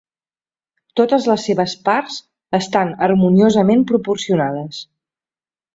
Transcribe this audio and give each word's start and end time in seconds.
Totes 0.99 1.27
les 1.33 1.45
seves 1.49 1.75
parts 1.89 2.17
estan 2.61 2.91
harmoniosament 3.09 3.87
proporcionades. 3.95 4.83